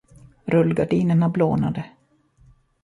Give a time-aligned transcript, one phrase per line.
[0.45, 1.85] Rullgardinerna blånade.